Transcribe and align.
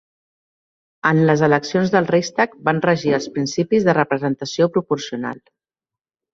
En 1.09 1.21
les 1.29 1.43
eleccions 1.47 1.93
al 1.99 2.09
Reichstag 2.15 2.57
van 2.71 2.81
regir 2.87 3.15
els 3.19 3.29
principis 3.37 3.87
de 3.91 3.97
representació 4.01 4.73
proporcional. 4.77 5.41